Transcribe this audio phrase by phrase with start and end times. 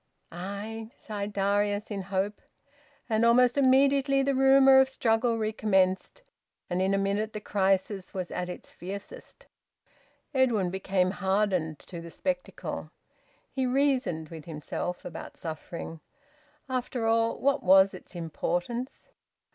[0.31, 2.41] "Aye!" sighed Darius in hope.
[3.07, 6.23] And almost immediately the rumour of struggle recommenced,
[6.71, 9.45] and in a minute the crisis was at its fiercest.
[10.33, 12.89] Edwin became hardened to the spectacle.
[13.51, 15.99] He reasoned with himself about suffering.
[16.67, 19.09] After all, what was its importance?